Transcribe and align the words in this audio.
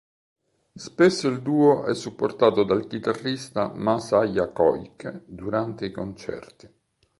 Spesso 0.73 1.27
il 1.27 1.43
duo 1.43 1.85
è 1.85 1.93
supportato 1.93 2.63
dal 2.63 2.87
chitarrista 2.87 3.71
Masaya 3.71 4.47
Koike 4.49 5.25
durante 5.27 5.85
i 5.85 5.91
concerti. 5.91 6.67